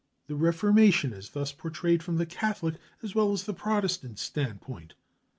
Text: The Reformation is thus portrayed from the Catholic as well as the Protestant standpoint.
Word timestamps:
The 0.25 0.33
Reformation 0.35 1.13
is 1.13 1.29
thus 1.29 1.51
portrayed 1.51 2.01
from 2.01 2.17
the 2.17 2.25
Catholic 2.25 2.77
as 3.03 3.13
well 3.13 3.33
as 3.33 3.43
the 3.43 3.53
Protestant 3.53 4.17
standpoint. 4.17 4.95